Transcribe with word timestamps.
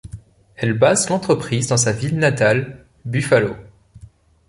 Elle 0.55 0.73
base 0.73 1.09
l'entreprise 1.11 1.67
dans 1.67 1.77
sa 1.77 1.91
ville 1.91 2.17
natale, 2.17 2.87
Buffalo. 3.05 3.53